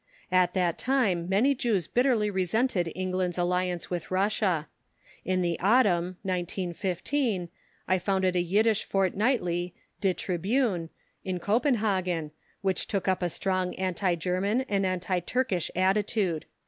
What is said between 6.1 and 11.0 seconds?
1915, I founded a Yiddish fortnightly (Di Tribune)